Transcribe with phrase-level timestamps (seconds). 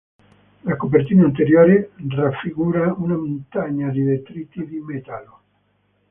[0.63, 5.39] La copertina anteriore raffigura una montagna di detriti di metallo.